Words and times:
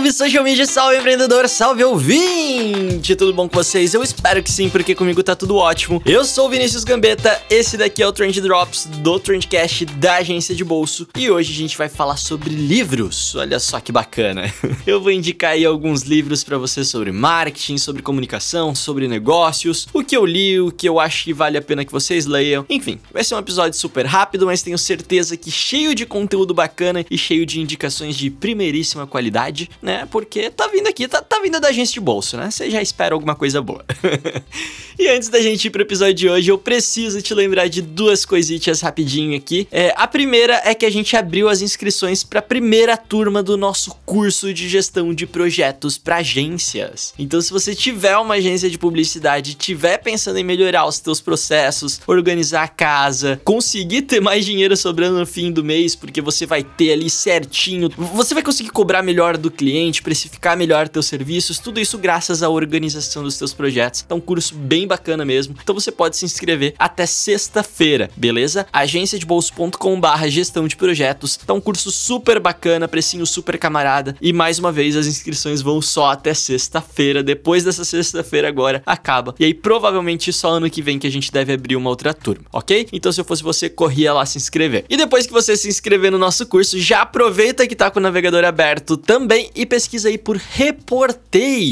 Salve 0.00 0.12
social 0.12 0.42
media, 0.44 0.64
salve 0.64 0.96
empreendedor, 0.96 1.46
salve 1.46 1.84
ouvinte! 1.84 3.14
Tudo 3.14 3.34
bom 3.34 3.46
com 3.46 3.56
vocês? 3.56 3.92
Eu 3.92 4.02
espero 4.02 4.42
que 4.42 4.50
sim, 4.50 4.70
porque 4.70 4.94
comigo 4.94 5.22
tá 5.22 5.36
tudo 5.36 5.56
ótimo. 5.56 6.00
Eu 6.06 6.24
sou 6.24 6.46
o 6.46 6.48
Vinícius 6.48 6.84
Gambetta, 6.84 7.38
esse 7.50 7.76
daqui 7.76 8.02
é 8.02 8.06
o 8.06 8.12
Trend 8.12 8.40
Drops 8.40 8.86
do 8.86 9.20
Trendcast 9.20 9.84
da 9.84 10.14
agência 10.14 10.54
de 10.54 10.64
bolso 10.64 11.06
e 11.18 11.30
hoje 11.30 11.52
a 11.52 11.56
gente 11.56 11.76
vai 11.76 11.90
falar 11.90 12.16
sobre 12.16 12.48
livros. 12.48 13.34
Olha 13.34 13.58
só 13.58 13.78
que 13.78 13.92
bacana. 13.92 14.50
Eu 14.86 15.02
vou 15.02 15.12
indicar 15.12 15.50
aí 15.50 15.66
alguns 15.66 16.04
livros 16.04 16.42
para 16.42 16.56
você 16.56 16.82
sobre 16.82 17.12
marketing, 17.12 17.76
sobre 17.76 18.00
comunicação, 18.00 18.74
sobre 18.74 19.06
negócios, 19.06 19.86
o 19.92 20.02
que 20.02 20.16
eu 20.16 20.24
li, 20.24 20.58
o 20.58 20.72
que 20.72 20.88
eu 20.88 20.98
acho 20.98 21.24
que 21.24 21.34
vale 21.34 21.58
a 21.58 21.62
pena 21.62 21.84
que 21.84 21.92
vocês 21.92 22.24
leiam. 22.24 22.64
Enfim, 22.70 22.98
vai 23.12 23.22
ser 23.22 23.34
um 23.34 23.38
episódio 23.38 23.78
super 23.78 24.06
rápido, 24.06 24.46
mas 24.46 24.62
tenho 24.62 24.78
certeza 24.78 25.36
que 25.36 25.50
cheio 25.50 25.94
de 25.94 26.06
conteúdo 26.06 26.54
bacana 26.54 27.04
e 27.10 27.18
cheio 27.18 27.44
de 27.44 27.60
indicações 27.60 28.16
de 28.16 28.30
primeiríssima 28.30 29.06
qualidade 29.06 29.68
né? 29.82 29.89
Porque 30.10 30.50
tá 30.50 30.66
vindo 30.68 30.86
aqui, 30.86 31.06
tá, 31.06 31.22
tá 31.22 31.40
vindo 31.40 31.60
da 31.60 31.68
agência 31.68 31.94
de 31.94 32.00
bolso, 32.00 32.36
né? 32.36 32.50
Você 32.50 32.70
já 32.70 32.82
espera 32.82 33.14
alguma 33.14 33.34
coisa 33.34 33.60
boa. 33.60 33.84
e 34.98 35.08
antes 35.08 35.28
da 35.28 35.40
gente 35.40 35.66
ir 35.66 35.70
pro 35.70 35.82
episódio 35.82 36.14
de 36.14 36.28
hoje, 36.28 36.50
eu 36.50 36.58
preciso 36.58 37.20
te 37.22 37.34
lembrar 37.34 37.68
de 37.68 37.82
duas 37.82 38.24
coisitas 38.24 38.80
rapidinho 38.80 39.36
aqui. 39.36 39.66
É, 39.70 39.92
a 39.96 40.06
primeira 40.06 40.60
é 40.64 40.74
que 40.74 40.86
a 40.86 40.90
gente 40.90 41.16
abriu 41.16 41.48
as 41.48 41.62
inscrições 41.62 42.22
para 42.24 42.40
a 42.40 42.42
primeira 42.42 42.96
turma 42.96 43.42
do 43.42 43.56
nosso 43.56 43.96
curso 44.04 44.52
de 44.52 44.68
gestão 44.68 45.14
de 45.14 45.26
projetos 45.26 45.98
para 45.98 46.16
agências. 46.16 47.14
Então, 47.18 47.40
se 47.40 47.52
você 47.52 47.74
tiver 47.74 48.16
uma 48.16 48.34
agência 48.34 48.68
de 48.68 48.78
publicidade, 48.78 49.54
tiver 49.54 49.98
pensando 49.98 50.38
em 50.38 50.44
melhorar 50.44 50.86
os 50.86 51.00
teus 51.00 51.20
processos, 51.20 52.00
organizar 52.06 52.62
a 52.62 52.68
casa, 52.68 53.40
conseguir 53.44 54.02
ter 54.02 54.20
mais 54.20 54.44
dinheiro 54.44 54.76
sobrando 54.76 55.18
no 55.18 55.26
fim 55.26 55.50
do 55.50 55.64
mês, 55.64 55.94
porque 55.94 56.20
você 56.20 56.46
vai 56.46 56.62
ter 56.62 56.92
ali 56.92 57.08
certinho, 57.08 57.90
você 57.96 58.34
vai 58.34 58.42
conseguir 58.42 58.70
cobrar 58.70 59.02
melhor 59.02 59.36
do 59.36 59.50
cliente, 59.50 59.79
precificar 60.02 60.56
melhor 60.56 60.88
teus 60.88 61.06
serviços, 61.06 61.58
tudo 61.58 61.80
isso 61.80 61.96
graças 61.96 62.42
à 62.42 62.48
organização 62.48 63.22
dos 63.22 63.38
teus 63.38 63.54
projetos. 63.54 64.02
Então, 64.04 64.18
um 64.18 64.20
curso 64.20 64.54
bem 64.54 64.86
bacana 64.86 65.24
mesmo. 65.24 65.56
Então, 65.62 65.74
você 65.74 65.90
pode 65.90 66.16
se 66.16 66.24
inscrever 66.24 66.74
até 66.78 67.06
sexta-feira, 67.06 68.10
beleza? 68.16 68.66
agenciadebolso.com/barra 68.72 70.28
gestão 70.28 70.68
de 70.68 70.76
projetos. 70.76 71.38
Então, 71.42 71.56
um 71.56 71.60
curso 71.60 71.90
super 71.90 72.38
bacana, 72.38 72.86
precinho 72.86 73.24
super 73.24 73.58
camarada. 73.58 74.16
E 74.20 74.32
mais 74.32 74.58
uma 74.58 74.70
vez, 74.70 74.96
as 74.96 75.06
inscrições 75.06 75.62
vão 75.62 75.80
só 75.80 76.10
até 76.10 76.34
sexta-feira. 76.34 77.22
Depois 77.22 77.64
dessa 77.64 77.84
sexta-feira, 77.84 78.48
agora 78.48 78.82
acaba. 78.84 79.34
E 79.38 79.44
aí, 79.44 79.54
provavelmente, 79.54 80.32
só 80.32 80.50
ano 80.50 80.68
que 80.68 80.82
vem 80.82 80.98
que 80.98 81.06
a 81.06 81.10
gente 81.10 81.32
deve 81.32 81.52
abrir 81.52 81.76
uma 81.76 81.88
outra 81.88 82.12
turma, 82.12 82.44
ok? 82.52 82.88
Então, 82.92 83.10
se 83.10 83.20
eu 83.20 83.24
fosse 83.24 83.42
você, 83.42 83.68
corria 83.68 84.12
lá 84.12 84.26
se 84.26 84.36
inscrever. 84.36 84.84
E 84.88 84.96
depois 84.96 85.26
que 85.26 85.32
você 85.32 85.56
se 85.56 85.68
inscrever 85.68 86.10
no 86.10 86.18
nosso 86.18 86.46
curso, 86.46 86.78
já 86.78 87.02
aproveita 87.02 87.66
que 87.66 87.76
tá 87.76 87.90
com 87.90 87.98
o 87.98 88.02
navegador 88.02 88.44
aberto 88.44 88.96
também 88.96 89.50
e 89.54 89.64
pesquisa 89.70 90.08
aí 90.08 90.18
por 90.18 90.36
Reportei 90.36 91.70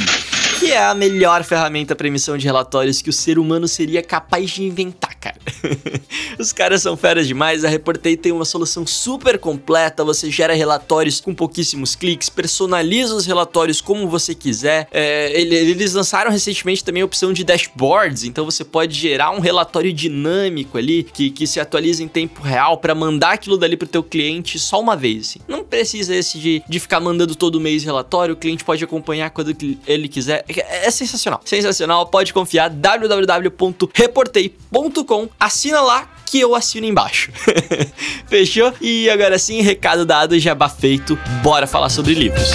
que 0.58 0.72
é 0.72 0.84
a 0.84 0.92
melhor 0.92 1.44
ferramenta 1.44 1.94
para 1.94 2.08
emissão 2.08 2.36
de 2.36 2.44
relatórios 2.44 3.00
que 3.00 3.08
o 3.08 3.12
ser 3.12 3.38
humano 3.38 3.68
seria 3.68 4.02
capaz 4.02 4.50
de 4.50 4.64
inventar, 4.64 5.14
cara. 5.14 5.36
Os 6.38 6.52
caras 6.52 6.82
são 6.82 6.96
feras 6.96 7.26
demais, 7.26 7.64
a 7.64 7.68
Reportei 7.68 8.16
tem 8.16 8.32
uma 8.32 8.44
solução 8.44 8.86
super 8.86 9.38
completa, 9.38 10.04
você 10.04 10.30
gera 10.30 10.54
relatórios 10.54 11.20
com 11.20 11.34
pouquíssimos 11.34 11.94
cliques, 11.94 12.28
personaliza 12.28 13.14
os 13.14 13.26
relatórios 13.26 13.80
como 13.80 14.08
você 14.08 14.34
quiser. 14.34 14.88
É, 14.92 15.40
eles 15.40 15.94
lançaram 15.94 16.30
recentemente 16.30 16.84
também 16.84 17.02
a 17.02 17.06
opção 17.06 17.32
de 17.32 17.44
dashboards, 17.44 18.24
então 18.24 18.44
você 18.44 18.64
pode 18.64 18.94
gerar 18.94 19.30
um 19.30 19.40
relatório 19.40 19.92
dinâmico 19.92 20.78
ali 20.78 21.04
que, 21.04 21.30
que 21.30 21.46
se 21.46 21.60
atualiza 21.60 22.02
em 22.02 22.08
tempo 22.08 22.42
real 22.42 22.78
para 22.78 22.94
mandar 22.94 23.32
aquilo 23.32 23.56
dali 23.56 23.76
pro 23.76 23.86
teu 23.86 24.02
cliente 24.02 24.58
só 24.58 24.80
uma 24.80 24.96
vez. 24.96 25.30
Assim. 25.30 25.40
Não 25.46 25.64
precisa 25.64 26.14
esse 26.14 26.38
de, 26.38 26.62
de 26.68 26.80
ficar 26.80 27.00
mandando 27.00 27.34
todo 27.34 27.60
mês 27.60 27.84
relatório, 27.84 28.34
o 28.34 28.36
cliente 28.36 28.64
pode 28.64 28.82
acompanhar 28.82 29.30
quando 29.30 29.56
ele 29.86 30.08
quiser. 30.08 30.44
É, 30.48 30.86
é 30.86 30.90
sensacional. 30.90 31.40
Sensacional, 31.44 32.06
pode 32.06 32.32
confiar. 32.32 32.70
www.reportei.com. 32.70 35.28
Assina 35.38 35.80
lá 35.80 36.08
que 36.26 36.40
eu 36.40 36.54
assino 36.54 36.86
embaixo. 36.86 37.32
Fechou? 38.28 38.72
E 38.80 39.10
agora 39.10 39.38
sim, 39.38 39.60
recado 39.62 40.04
dado, 40.04 40.38
jabá 40.38 40.68
feito. 40.68 41.18
Bora 41.42 41.66
falar 41.66 41.88
sobre 41.88 42.12
livros. 42.14 42.50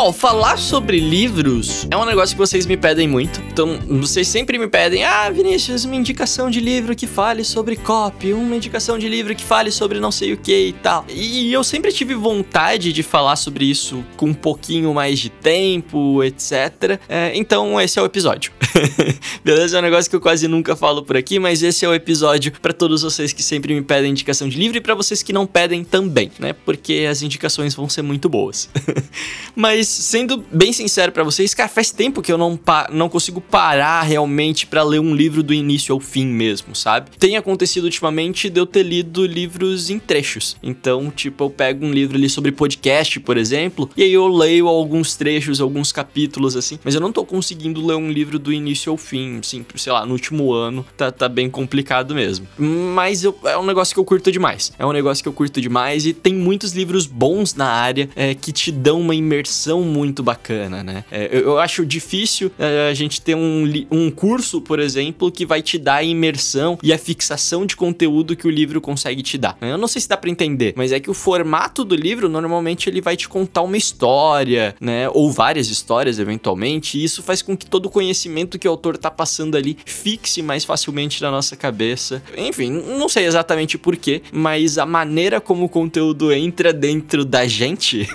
Pessoal, 0.00 0.12
falar 0.14 0.56
sobre 0.56 0.98
livros 0.98 1.86
é 1.90 1.94
um 1.94 2.06
negócio 2.06 2.34
que 2.34 2.38
vocês 2.38 2.64
me 2.64 2.74
pedem 2.74 3.06
muito. 3.06 3.38
Então, 3.52 3.78
vocês 3.86 4.26
sempre 4.26 4.58
me 4.58 4.66
pedem: 4.66 5.04
Ah, 5.04 5.28
Vinícius, 5.28 5.84
uma 5.84 5.94
indicação 5.94 6.48
de 6.48 6.58
livro 6.58 6.96
que 6.96 7.06
fale 7.06 7.44
sobre 7.44 7.76
copy, 7.76 8.32
uma 8.32 8.56
indicação 8.56 8.98
de 8.98 9.06
livro 9.10 9.34
que 9.34 9.44
fale 9.44 9.70
sobre 9.70 10.00
não 10.00 10.10
sei 10.10 10.32
o 10.32 10.38
que 10.38 10.68
e 10.68 10.72
tal. 10.72 11.04
E 11.06 11.52
eu 11.52 11.62
sempre 11.62 11.92
tive 11.92 12.14
vontade 12.14 12.94
de 12.94 13.02
falar 13.02 13.36
sobre 13.36 13.66
isso 13.66 14.02
com 14.16 14.28
um 14.28 14.34
pouquinho 14.34 14.94
mais 14.94 15.18
de 15.18 15.28
tempo, 15.28 16.24
etc. 16.24 16.98
É, 17.06 17.32
então, 17.34 17.78
esse 17.78 17.98
é 17.98 18.02
o 18.02 18.06
episódio. 18.06 18.52
Beleza? 19.44 19.76
É 19.76 19.80
um 19.80 19.82
negócio 19.82 20.08
que 20.08 20.16
eu 20.16 20.20
quase 20.20 20.48
nunca 20.48 20.74
falo 20.74 21.02
por 21.02 21.14
aqui, 21.14 21.38
mas 21.38 21.62
esse 21.62 21.84
é 21.84 21.88
o 21.88 21.92
episódio 21.92 22.52
para 22.62 22.72
todos 22.72 23.02
vocês 23.02 23.34
que 23.34 23.42
sempre 23.42 23.74
me 23.74 23.82
pedem 23.82 24.12
indicação 24.12 24.48
de 24.48 24.56
livro 24.58 24.78
e 24.78 24.80
para 24.80 24.94
vocês 24.94 25.22
que 25.22 25.32
não 25.32 25.46
pedem 25.46 25.84
também, 25.84 26.30
né? 26.38 26.54
Porque 26.64 27.06
as 27.10 27.20
indicações 27.20 27.74
vão 27.74 27.86
ser 27.86 28.00
muito 28.00 28.30
boas. 28.30 28.70
mas 29.54 29.89
sendo 29.90 30.44
bem 30.52 30.72
sincero 30.72 31.12
para 31.12 31.24
vocês, 31.24 31.54
cara, 31.54 31.68
faz 31.68 31.90
tempo 31.90 32.22
que 32.22 32.32
eu 32.32 32.38
não, 32.38 32.58
não 32.92 33.08
consigo 33.08 33.40
parar 33.40 34.02
realmente 34.02 34.66
para 34.66 34.82
ler 34.82 35.00
um 35.00 35.14
livro 35.14 35.42
do 35.42 35.52
início 35.52 35.94
ao 35.94 36.00
fim 36.00 36.26
mesmo, 36.26 36.74
sabe? 36.74 37.10
Tem 37.18 37.36
acontecido 37.36 37.84
ultimamente 37.84 38.48
de 38.48 38.60
eu 38.60 38.66
ter 38.66 38.82
lido 38.82 39.26
livros 39.26 39.90
em 39.90 39.98
trechos. 39.98 40.56
Então, 40.62 41.10
tipo, 41.10 41.44
eu 41.44 41.50
pego 41.50 41.84
um 41.84 41.92
livro 41.92 42.16
ali 42.16 42.28
sobre 42.28 42.52
podcast, 42.52 43.18
por 43.20 43.36
exemplo, 43.36 43.90
e 43.96 44.02
aí 44.02 44.12
eu 44.12 44.28
leio 44.28 44.68
alguns 44.68 45.16
trechos, 45.16 45.60
alguns 45.60 45.92
capítulos 45.92 46.56
assim, 46.56 46.78
mas 46.84 46.94
eu 46.94 47.00
não 47.00 47.12
tô 47.12 47.24
conseguindo 47.24 47.84
ler 47.84 47.96
um 47.96 48.10
livro 48.10 48.38
do 48.38 48.52
início 48.52 48.90
ao 48.90 48.96
fim, 48.96 49.38
assim, 49.38 49.64
sei 49.76 49.92
lá, 49.92 50.04
no 50.06 50.12
último 50.12 50.52
ano, 50.52 50.84
tá, 50.96 51.10
tá 51.10 51.28
bem 51.28 51.50
complicado 51.50 52.14
mesmo. 52.14 52.46
Mas 52.58 53.24
eu, 53.24 53.36
é 53.44 53.58
um 53.58 53.64
negócio 53.64 53.94
que 53.94 54.00
eu 54.00 54.04
curto 54.04 54.30
demais. 54.30 54.72
É 54.78 54.86
um 54.86 54.92
negócio 54.92 55.22
que 55.22 55.28
eu 55.28 55.32
curto 55.32 55.60
demais 55.60 56.06
e 56.06 56.12
tem 56.12 56.34
muitos 56.34 56.72
livros 56.72 57.06
bons 57.06 57.54
na 57.54 57.66
área 57.66 58.08
é, 58.14 58.34
que 58.34 58.52
te 58.52 58.70
dão 58.70 59.00
uma 59.00 59.14
imersão 59.14 59.79
muito 59.84 60.22
bacana, 60.22 60.82
né? 60.82 61.04
É, 61.10 61.28
eu, 61.32 61.40
eu, 61.40 61.58
acho 61.58 61.84
difícil 61.84 62.50
é, 62.58 62.88
a 62.90 62.94
gente 62.94 63.20
ter 63.20 63.34
um, 63.34 63.64
um 63.90 64.10
curso, 64.10 64.60
por 64.60 64.78
exemplo, 64.78 65.30
que 65.30 65.46
vai 65.46 65.62
te 65.62 65.78
dar 65.78 65.96
a 65.96 66.02
imersão 66.02 66.78
e 66.82 66.92
a 66.92 66.98
fixação 66.98 67.66
de 67.66 67.76
conteúdo 67.76 68.36
que 68.36 68.46
o 68.46 68.50
livro 68.50 68.80
consegue 68.80 69.22
te 69.22 69.38
dar. 69.38 69.56
Eu 69.60 69.78
não 69.78 69.88
sei 69.88 70.00
se 70.02 70.08
dá 70.08 70.16
para 70.16 70.30
entender, 70.30 70.74
mas 70.76 70.92
é 70.92 71.00
que 71.00 71.10
o 71.10 71.14
formato 71.14 71.84
do 71.84 71.94
livro 71.94 72.28
normalmente 72.28 72.88
ele 72.88 73.00
vai 73.00 73.16
te 73.16 73.28
contar 73.28 73.62
uma 73.62 73.76
história, 73.76 74.74
né? 74.80 75.08
Ou 75.10 75.30
várias 75.30 75.68
histórias 75.68 76.18
eventualmente, 76.18 76.98
e 76.98 77.04
isso 77.04 77.22
faz 77.22 77.42
com 77.42 77.56
que 77.56 77.66
todo 77.66 77.86
o 77.86 77.90
conhecimento 77.90 78.58
que 78.58 78.68
o 78.68 78.70
autor 78.70 78.96
tá 78.96 79.10
passando 79.10 79.56
ali 79.56 79.76
fixe 79.84 80.42
mais 80.42 80.64
facilmente 80.64 81.22
na 81.22 81.30
nossa 81.30 81.56
cabeça. 81.56 82.22
Enfim, 82.36 82.70
não 82.70 83.08
sei 83.08 83.26
exatamente 83.26 83.78
porquê, 83.78 84.22
mas 84.32 84.78
a 84.78 84.86
maneira 84.86 85.40
como 85.40 85.64
o 85.64 85.68
conteúdo 85.68 86.32
entra 86.32 86.72
dentro 86.72 87.24
da 87.24 87.46
gente 87.46 88.08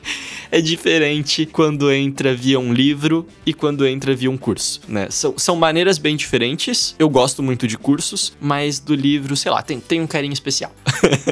é 0.50 0.60
diferente 0.60 1.09
quando 1.46 1.90
entra 1.90 2.34
via 2.34 2.58
um 2.58 2.72
livro 2.72 3.26
e 3.44 3.52
quando 3.52 3.86
entra 3.86 4.14
via 4.14 4.30
um 4.30 4.36
curso, 4.36 4.80
né? 4.88 5.08
São, 5.10 5.38
são 5.38 5.56
maneiras 5.56 5.98
bem 5.98 6.16
diferentes. 6.16 6.94
Eu 6.98 7.08
gosto 7.08 7.42
muito 7.42 7.66
de 7.66 7.76
cursos, 7.76 8.32
mas 8.40 8.78
do 8.78 8.94
livro, 8.94 9.36
sei 9.36 9.50
lá, 9.50 9.62
tem, 9.62 9.80
tem 9.80 10.00
um 10.00 10.06
carinho 10.06 10.32
especial. 10.32 10.72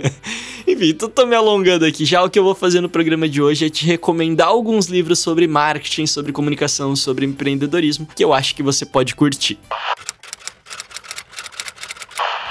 Enfim, 0.67 0.93
tô, 0.93 1.09
tô 1.09 1.25
me 1.27 1.35
alongando 1.35 1.85
aqui. 1.85 2.05
Já 2.05 2.23
o 2.23 2.29
que 2.29 2.39
eu 2.39 2.45
vou 2.45 2.55
fazer 2.55 2.81
no 2.81 2.89
programa 2.89 3.29
de 3.29 3.41
hoje 3.41 3.67
é 3.67 3.71
te 3.71 3.87
recomendar 3.87 4.49
alguns 4.49 4.87
livros 4.87 5.19
sobre 5.19 5.47
marketing, 5.47 6.07
sobre 6.07 6.33
comunicação, 6.33 6.95
sobre 6.95 7.25
empreendedorismo, 7.25 8.09
que 8.15 8.25
eu 8.25 8.33
acho 8.35 8.55
que 8.55 8.63
você 8.63 8.85
pode 8.85 9.15
curtir. 9.15 9.59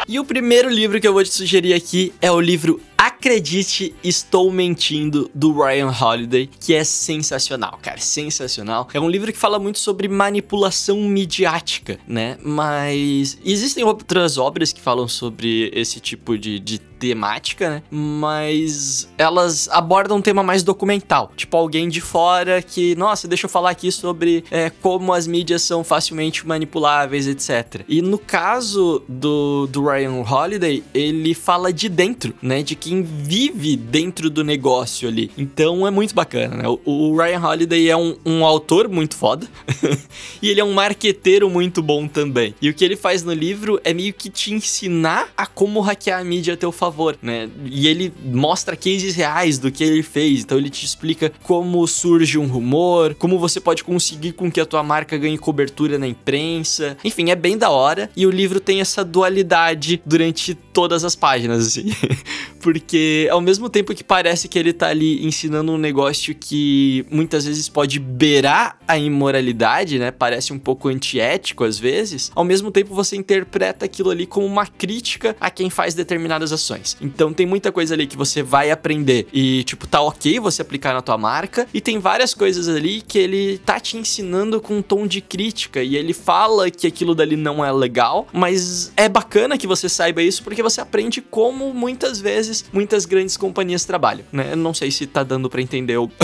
E 0.07 0.19
o 0.19 0.23
primeiro 0.23 0.69
livro 0.69 1.01
que 1.01 1.07
eu 1.07 1.11
vou 1.11 1.21
te 1.21 1.33
sugerir 1.33 1.73
aqui 1.73 2.13
é 2.21 2.31
o 2.31 2.39
livro 2.39 2.79
Acredite, 3.27 3.93
Estou 4.01 4.49
Mentindo, 4.49 5.29
do 5.35 5.51
Ryan 5.51 5.91
Holiday, 5.91 6.49
que 6.61 6.73
é 6.73 6.81
sensacional, 6.85 7.77
cara, 7.81 7.97
sensacional. 7.97 8.87
É 8.93 9.01
um 9.01 9.09
livro 9.09 9.33
que 9.33 9.37
fala 9.37 9.59
muito 9.59 9.79
sobre 9.79 10.07
manipulação 10.07 11.01
midiática, 11.01 11.99
né? 12.07 12.37
Mas 12.41 13.37
existem 13.43 13.83
outras 13.83 14.37
obras 14.37 14.71
que 14.71 14.79
falam 14.79 15.09
sobre 15.09 15.69
esse 15.75 15.99
tipo 15.99 16.37
de, 16.37 16.57
de 16.57 16.79
temática, 16.99 17.69
né? 17.69 17.83
Mas 17.91 19.07
elas 19.17 19.69
abordam 19.69 20.17
um 20.17 20.21
tema 20.21 20.43
mais 20.43 20.63
documental. 20.63 21.31
Tipo, 21.35 21.57
alguém 21.57 21.89
de 21.89 22.01
fora 22.01 22.61
que, 22.61 22.95
nossa, 22.95 23.27
deixa 23.27 23.45
eu 23.45 23.49
falar 23.49 23.71
aqui 23.71 23.91
sobre 23.91 24.43
é, 24.51 24.69
como 24.69 25.13
as 25.13 25.27
mídias 25.27 25.61
são 25.61 25.83
facilmente 25.83 26.45
manipuláveis, 26.45 27.27
etc. 27.27 27.83
E 27.87 28.01
no 28.01 28.17
caso 28.17 29.03
do, 29.07 29.67
do 29.67 29.85
Ryan 29.85 30.23
Holiday, 30.23 30.83
ele 30.93 31.33
fala 31.33 31.71
de 31.71 31.89
dentro, 31.89 32.33
né? 32.41 32.61
De 32.61 32.75
quem 32.75 33.01
vive 33.01 33.75
dentro 33.75 34.29
do 34.29 34.43
negócio 34.43 35.07
ali. 35.07 35.31
Então 35.37 35.85
é 35.85 35.91
muito 35.91 36.13
bacana, 36.13 36.55
né? 36.57 36.67
O, 36.67 36.79
o 36.85 37.17
Ryan 37.17 37.39
Holiday 37.39 37.89
é 37.89 37.97
um, 37.97 38.15
um 38.25 38.45
autor 38.45 38.89
muito 38.89 39.15
foda 39.15 39.47
e 40.41 40.49
ele 40.49 40.59
é 40.59 40.63
um 40.63 40.73
marqueteiro 40.73 41.49
muito 41.49 41.81
bom 41.81 42.07
também. 42.07 42.55
E 42.61 42.69
o 42.69 42.73
que 42.73 42.83
ele 42.83 42.95
faz 42.95 43.23
no 43.23 43.33
livro 43.33 43.79
é 43.83 43.93
meio 43.93 44.13
que 44.13 44.29
te 44.29 44.53
ensinar 44.53 45.29
a 45.35 45.45
como 45.45 45.79
hackear 45.79 46.19
a 46.19 46.23
mídia 46.23 46.53
a 46.53 46.57
teu 46.57 46.71
favor, 46.71 46.86
né? 47.21 47.49
E 47.65 47.87
ele 47.87 48.13
mostra 48.23 48.75
cases 48.75 49.15
reais 49.15 49.57
do 49.57 49.71
que 49.71 49.83
ele 49.83 50.03
fez. 50.03 50.41
Então 50.41 50.57
ele 50.57 50.69
te 50.69 50.85
explica 50.85 51.31
como 51.43 51.85
surge 51.87 52.37
um 52.37 52.47
rumor, 52.47 53.15
como 53.15 53.39
você 53.39 53.59
pode 53.59 53.83
conseguir 53.83 54.33
com 54.33 54.51
que 54.51 54.59
a 54.59 54.65
tua 54.65 54.83
marca 54.83 55.17
ganhe 55.17 55.37
cobertura 55.37 55.97
na 55.97 56.07
imprensa. 56.07 56.97
Enfim, 57.03 57.29
é 57.29 57.35
bem 57.35 57.57
da 57.57 57.69
hora. 57.69 58.09
E 58.15 58.25
o 58.25 58.29
livro 58.29 58.59
tem 58.59 58.81
essa 58.81 59.03
dualidade 59.03 60.01
durante 60.05 60.53
todas 60.53 61.03
as 61.03 61.15
páginas, 61.15 61.67
assim. 61.67 61.85
Porque 62.61 63.27
ao 63.31 63.41
mesmo 63.41 63.69
tempo 63.69 63.93
que 63.95 64.03
parece 64.03 64.47
que 64.47 64.57
ele 64.59 64.73
tá 64.73 64.87
ali 64.87 65.25
ensinando 65.25 65.71
um 65.71 65.77
negócio 65.77 66.35
que 66.35 67.05
muitas 67.09 67.45
vezes 67.45 67.69
pode 67.69 67.99
beirar 67.99 68.77
a 68.87 68.97
imoralidade, 68.97 69.99
né? 69.99 70.11
Parece 70.11 70.53
um 70.53 70.59
pouco 70.59 70.87
antiético 70.87 71.63
às 71.63 71.79
vezes. 71.79 72.31
Ao 72.35 72.43
mesmo 72.43 72.71
tempo 72.71 72.93
você 72.93 73.15
interpreta 73.15 73.85
aquilo 73.85 74.09
ali 74.09 74.25
como 74.25 74.45
uma 74.45 74.65
crítica 74.65 75.35
a 75.39 75.49
quem 75.49 75.69
faz 75.69 75.93
determinadas 75.93 76.51
ações. 76.51 76.76
Então 77.01 77.33
tem 77.33 77.45
muita 77.45 77.71
coisa 77.71 77.93
ali 77.93 78.07
que 78.07 78.17
você 78.17 78.43
vai 78.43 78.71
aprender 78.71 79.27
e 79.33 79.63
tipo 79.63 79.87
tá 79.87 80.01
OK 80.01 80.39
você 80.39 80.61
aplicar 80.61 80.93
na 80.93 81.01
tua 81.01 81.17
marca 81.17 81.67
e 81.73 81.81
tem 81.81 81.99
várias 81.99 82.33
coisas 82.33 82.67
ali 82.67 83.01
que 83.01 83.17
ele 83.17 83.57
tá 83.59 83.79
te 83.79 83.97
ensinando 83.97 84.59
com 84.61 84.77
um 84.77 84.81
tom 84.81 85.07
de 85.07 85.21
crítica 85.21 85.81
e 85.81 85.95
ele 85.95 86.13
fala 86.13 86.69
que 86.69 86.87
aquilo 86.87 87.15
dali 87.15 87.35
não 87.35 87.63
é 87.63 87.71
legal, 87.71 88.27
mas 88.33 88.91
é 88.95 89.09
bacana 89.09 89.57
que 89.57 89.67
você 89.67 89.89
saiba 89.89 90.21
isso 90.21 90.43
porque 90.43 90.63
você 90.63 90.81
aprende 90.81 91.21
como 91.21 91.73
muitas 91.73 92.19
vezes 92.19 92.65
muitas 92.71 93.05
grandes 93.05 93.37
companhias 93.37 93.85
trabalham, 93.85 94.25
né? 94.31 94.49
Eu 94.51 94.57
não 94.57 94.73
sei 94.73 94.91
se 94.91 95.07
tá 95.07 95.23
dando 95.23 95.49
para 95.49 95.61
entender 95.61 95.97
o... 95.97 96.09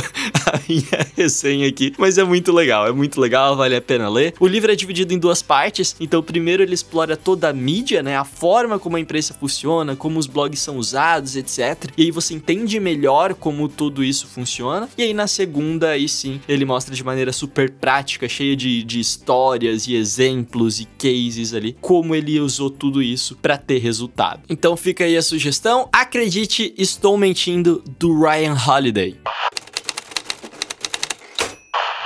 a 0.48 0.60
minha 0.68 1.08
resenha 1.16 1.68
aqui, 1.68 1.94
mas 1.98 2.18
é 2.18 2.24
muito 2.24 2.52
legal, 2.52 2.88
é 2.88 2.92
muito 2.92 3.20
legal, 3.20 3.56
vale 3.56 3.76
a 3.76 3.82
pena 3.82 4.10
ler. 4.10 4.34
O 4.40 4.48
livro 4.48 4.72
é 4.72 4.76
dividido 4.76 5.14
em 5.14 5.20
duas 5.20 5.42
partes, 5.42 5.96
então 6.00 6.22
primeiro 6.22 6.62
ele 6.62 6.74
explora 6.74 7.16
toda 7.16 7.50
a 7.50 7.54
mídia, 7.54 8.04
né? 8.04 8.18
A 8.18 8.24
forma 8.24 8.78
como 8.78 8.98
a 8.98 9.00
imprensa 9.00 9.34
funciona, 9.34 9.96
como 9.96 10.20
os 10.20 10.28
blogs 10.28 10.43
são 10.60 10.78
usados, 10.78 11.36
etc. 11.36 11.90
E 11.98 12.04
aí 12.04 12.12
você 12.12 12.34
entende 12.34 12.80
melhor 12.80 13.34
como 13.34 13.68
tudo 13.68 14.04
isso 14.04 14.28
funciona. 14.28 14.90
E 14.98 15.04
aí 15.04 15.14
na 15.14 15.28
segunda, 15.28 15.90
aí 15.90 16.08
sim, 16.08 16.40
ele 16.48 16.66
mostra 16.66 16.96
de 16.96 17.04
maneira 17.04 17.32
super 17.32 17.72
prática, 17.72 18.28
cheia 18.28 18.56
de, 18.56 18.84
de 18.84 19.00
histórias 19.00 19.88
e 19.88 19.96
exemplos 19.96 20.80
e 20.80 20.86
cases 20.86 21.54
ali, 21.54 21.76
como 21.82 22.16
ele 22.16 22.40
usou 22.40 22.70
tudo 22.70 23.02
isso 23.02 23.36
para 23.42 23.58
ter 23.58 23.80
resultado. 23.80 24.42
Então 24.50 24.76
fica 24.76 25.04
aí 25.04 25.18
a 25.18 25.22
sugestão. 25.22 25.90
Acredite, 25.92 26.74
estou 26.78 27.18
mentindo 27.18 27.84
do 28.00 28.20
Ryan 28.20 28.56
Holiday. 28.56 29.18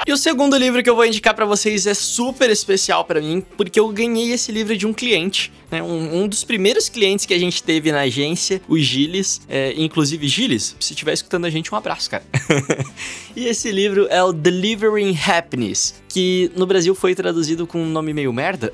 E 0.08 0.14
o 0.14 0.16
segundo 0.16 0.56
livro 0.56 0.82
que 0.82 0.90
eu 0.90 0.96
vou 0.96 1.06
indicar 1.06 1.36
para 1.36 1.46
vocês 1.46 1.86
é 1.86 1.94
super 1.94 2.50
especial 2.50 3.04
para 3.04 3.20
mim, 3.20 3.44
porque 3.58 3.78
eu 3.78 3.90
ganhei 3.90 4.32
esse 4.32 4.54
livro 4.54 4.78
de 4.78 4.88
um 4.88 4.94
cliente, 4.94 5.52
né? 5.70 5.82
Um, 5.84 6.24
um, 6.24 6.28
dos 6.28 6.44
primeiros 6.44 6.90
clientes 6.90 7.26
que 7.26 7.34
a 7.34 7.40
gente 7.40 7.62
teve 7.62 7.92
na 7.92 8.02
agência, 8.02 8.62
o 8.68 8.78
Gilles. 8.78 9.42
É, 9.48 9.74
inclusive, 9.78 10.28
Gilles, 10.28 10.76
se 10.80 10.94
estiver 10.94 11.14
escutando 11.14 11.46
a 11.46 11.50
gente, 11.50 11.74
um 11.74 11.78
abraço, 11.78 12.10
cara. 12.10 12.24
e 13.36 13.48
esse 13.48 13.72
livro 13.72 14.08
é 14.10 14.24
o 14.24 14.32
Delivering 14.32 15.18
Happiness, 15.28 15.96
que 16.08 16.52
no 16.56 16.66
Brasil 16.66 16.96
foi 16.96 17.14
traduzido 17.14 17.68
com 17.68 17.82
um 17.82 17.90
nome 17.90 18.14
meio 18.14 18.32
merda, 18.32 18.72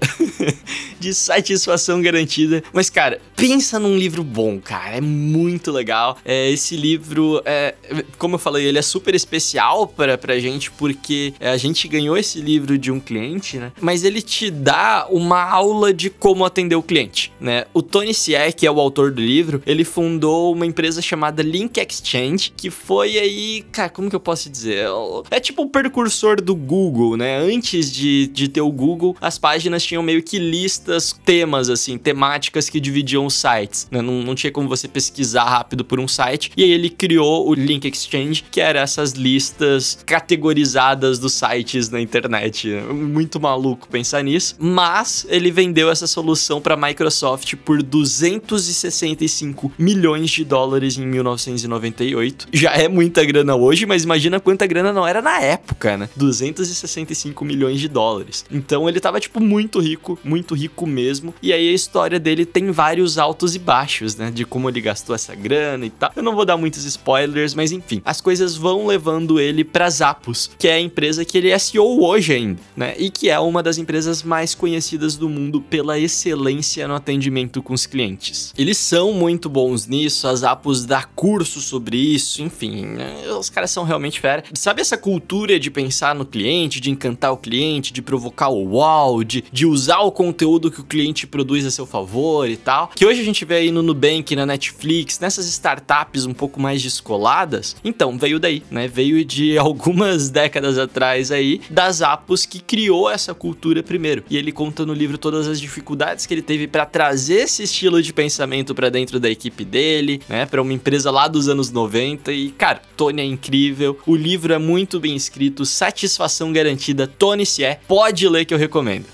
de 0.99 1.13
satisfação 1.13 2.01
garantida. 2.01 2.63
Mas, 2.71 2.89
cara, 2.89 3.19
pensa 3.35 3.79
num 3.79 3.97
livro 3.97 4.23
bom, 4.23 4.59
cara. 4.59 4.97
É 4.97 5.01
muito 5.01 5.71
legal. 5.71 6.17
É, 6.23 6.49
esse 6.49 6.75
livro, 6.75 7.41
é, 7.45 7.75
como 8.17 8.35
eu 8.35 8.39
falei, 8.39 8.65
ele 8.65 8.77
é 8.77 8.81
super 8.81 9.15
especial 9.15 9.87
pra, 9.87 10.17
pra 10.17 10.39
gente, 10.39 10.71
porque 10.71 11.33
a 11.39 11.57
gente 11.57 11.87
ganhou 11.87 12.15
esse 12.17 12.39
livro 12.39 12.77
de 12.77 12.91
um 12.91 12.99
cliente, 12.99 13.57
né? 13.57 13.71
Mas 13.81 14.03
ele 14.03 14.21
te 14.21 14.49
dá 14.49 15.07
uma 15.09 15.41
aula 15.43 15.93
de 15.93 16.09
como 16.09 16.45
atender 16.45 16.75
o 16.75 16.82
cliente, 16.83 17.31
né? 17.39 17.65
O 17.73 17.81
Tony 17.81 18.13
Sier, 18.13 18.53
que 18.53 18.65
é 18.65 18.71
o 18.71 18.79
autor 18.79 19.11
do 19.11 19.21
livro, 19.21 19.61
ele 19.65 19.83
fundou 19.83 20.53
uma 20.53 20.65
empresa 20.65 21.01
chamada 21.01 21.41
Link 21.41 21.77
Exchange, 21.77 22.53
que 22.55 22.69
foi 22.69 23.17
aí, 23.17 23.65
cara, 23.71 23.89
como 23.89 24.09
que 24.09 24.15
eu 24.15 24.19
posso 24.19 24.49
dizer? 24.49 24.87
É 25.31 25.39
tipo 25.39 25.63
o 25.63 25.69
precursor 25.69 26.41
do 26.41 26.55
Google, 26.55 27.17
né? 27.17 27.37
Antes 27.37 27.91
de, 27.91 28.27
de 28.27 28.47
ter 28.47 28.61
o 28.61 28.71
Google, 28.71 29.15
as 29.21 29.37
páginas 29.37 29.83
tinham 29.83 30.03
meio 30.03 30.21
que 30.21 30.37
listas, 30.37 31.15
temas, 31.25 31.69
assim, 31.69 31.97
temáticas 31.97 32.69
que 32.69 32.79
dividiam 32.79 33.25
os 33.25 33.33
sites, 33.33 33.87
né? 33.91 34.01
Não, 34.01 34.21
não 34.21 34.35
tinha 34.35 34.51
como 34.51 34.67
você 34.67 34.87
pesquisar 34.87 35.45
rápido 35.45 35.85
por 35.85 35.99
um 35.99 36.07
site. 36.07 36.51
E 36.55 36.63
aí 36.63 36.71
ele 36.71 36.89
criou 36.89 37.47
o 37.47 37.53
Link 37.53 37.87
Exchange, 37.87 38.45
que 38.51 38.61
era 38.61 38.79
essas 38.79 39.11
listas 39.11 39.97
categorizadas 40.05 41.19
dos 41.19 41.33
sites 41.33 41.89
na 41.89 41.99
internet. 42.01 42.69
Muito 42.91 43.39
maluco 43.39 43.87
pensar 43.87 44.23
nisso. 44.23 44.55
Mas 44.59 45.25
ele 45.29 45.51
vendeu 45.51 45.89
essa 45.89 46.07
solução 46.07 46.61
para 46.61 46.72
a 46.73 46.77
Microsoft 46.77 47.55
por 47.57 47.81
265 47.81 49.71
milhões 49.77 50.29
de 50.29 50.43
dólares 50.43 50.97
em 50.97 51.05
1998. 51.05 52.47
Já 52.51 52.71
é 52.71 52.87
muita 52.87 53.23
grana 53.23 53.55
hoje, 53.55 53.85
mas 53.85 54.03
imagina 54.03 54.39
quanta 54.39 54.65
grana 54.65 54.91
não 54.91 55.07
era 55.07 55.21
na 55.21 55.39
época, 55.39 55.97
né? 55.97 56.09
265 56.15 57.45
milhões 57.45 57.79
de 57.79 57.87
dólares. 57.87 58.45
Então 58.51 58.89
ele 58.89 58.99
tava, 58.99 59.19
tipo, 59.19 59.39
muito 59.39 59.79
rico, 59.79 60.17
muito 60.23 60.55
rico 60.55 60.85
mesmo. 60.85 61.33
E 61.41 61.53
aí 61.53 61.69
a 61.69 61.73
história 61.73 62.19
dele 62.19 62.45
tem 62.45 62.71
vários 62.71 63.17
altos 63.17 63.55
e 63.55 63.59
baixos, 63.59 64.15
né? 64.15 64.31
De 64.31 64.45
como 64.45 64.69
ele 64.69 64.81
gastou 64.81 65.15
essa 65.15 65.35
grana 65.35 65.85
e 65.85 65.89
tal. 65.89 66.11
Eu 66.15 66.23
não 66.23 66.35
vou 66.35 66.45
dar 66.45 66.57
muitos 66.57 66.83
spoilers, 66.85 67.53
mas 67.53 67.71
enfim, 67.71 68.01
as 68.03 68.19
coisas 68.19 68.55
vão 68.55 68.87
levando 68.87 69.39
ele 69.39 69.63
pra 69.63 69.89
Zappos, 69.89 70.49
que 70.57 70.67
é 70.67 70.73
a 70.73 70.79
empresa 70.79 71.23
que 71.23 71.37
ele 71.37 71.49
é 71.49 71.59
CEO 71.59 72.03
hoje 72.03 72.33
ainda, 72.33 72.59
né? 72.75 72.95
E 72.97 73.09
que 73.09 73.29
é 73.29 73.39
uma 73.39 73.61
das 73.61 73.77
empresas 73.77 74.23
mais 74.23 74.55
conhecidas 74.55 75.15
do 75.15 75.29
mundo 75.29 75.61
pela 75.61 75.99
excelência 75.99 76.62
no 76.87 76.95
atendimento 76.95 77.61
com 77.61 77.73
os 77.73 77.85
clientes. 77.85 78.53
Eles 78.57 78.77
são 78.77 79.13
muito 79.13 79.49
bons 79.49 79.87
nisso, 79.87 80.27
a 80.27 80.35
Zappos 80.35 80.85
dá 80.85 81.03
curso 81.03 81.61
sobre 81.61 81.97
isso, 81.97 82.41
enfim, 82.41 82.85
né? 82.85 83.23
os 83.37 83.49
caras 83.49 83.71
são 83.71 83.83
realmente 83.83 84.19
fera. 84.19 84.43
Sabe 84.53 84.81
essa 84.81 84.97
cultura 84.97 85.59
de 85.59 85.69
pensar 85.69 86.15
no 86.15 86.25
cliente, 86.25 86.79
de 86.79 86.89
encantar 86.89 87.31
o 87.31 87.37
cliente, 87.37 87.91
de 87.91 88.01
provocar 88.01 88.49
o 88.49 88.69
wow, 88.69 89.23
de, 89.23 89.43
de 89.51 89.65
usar 89.65 89.99
o 89.99 90.11
conteúdo 90.11 90.71
que 90.71 90.81
o 90.81 90.83
cliente 90.83 91.27
produz 91.27 91.65
a 91.65 91.71
seu 91.71 91.85
favor 91.85 92.49
e 92.49 92.57
tal? 92.57 92.89
Que 92.95 93.05
hoje 93.05 93.21
a 93.21 93.25
gente 93.25 93.45
vê 93.45 93.55
aí 93.55 93.71
no 93.71 93.81
Nubank, 93.81 94.35
na 94.35 94.45
Netflix, 94.45 95.19
nessas 95.19 95.47
startups 95.47 96.25
um 96.25 96.33
pouco 96.33 96.59
mais 96.59 96.81
descoladas. 96.81 97.75
Então, 97.83 98.17
veio 98.17 98.39
daí, 98.39 98.63
né? 98.69 98.87
Veio 98.87 99.23
de 99.25 99.57
algumas 99.59 100.29
décadas 100.29 100.77
atrás 100.77 101.31
aí, 101.31 101.61
das 101.69 101.97
Zappos 101.97 102.45
que 102.45 102.59
criou 102.59 103.09
essa 103.09 103.33
cultura 103.33 103.81
primeiro. 103.81 104.23
E 104.29 104.37
ele 104.37 104.51
conta 104.51 104.85
no 104.85 104.93
livro 104.93 105.17
todas 105.17 105.47
as 105.47 105.59
dificuldades 105.59 106.25
que 106.25 106.33
ele 106.33 106.41
teve 106.41 106.52
para 106.67 106.85
trazer 106.85 107.41
esse 107.41 107.63
estilo 107.63 108.01
de 108.01 108.13
pensamento 108.13 108.73
para 108.73 108.89
dentro 108.89 109.19
da 109.19 109.29
equipe 109.29 109.65
dele, 109.65 110.21
né? 110.27 110.45
Para 110.45 110.61
uma 110.61 110.73
empresa 110.73 111.11
lá 111.11 111.27
dos 111.27 111.47
anos 111.47 111.71
90 111.71 112.31
e, 112.31 112.51
cara, 112.51 112.81
Tony 112.95 113.21
é 113.21 113.25
incrível. 113.25 113.97
O 114.05 114.15
livro 114.15 114.53
é 114.53 114.57
muito 114.57 114.99
bem 114.99 115.15
escrito, 115.15 115.65
satisfação 115.65 116.51
garantida. 116.53 117.07
Tony 117.07 117.45
se 117.45 117.63
é, 117.63 117.79
pode 117.87 118.27
ler 118.27 118.45
que 118.45 118.53
eu 118.53 118.57
recomendo. 118.57 119.05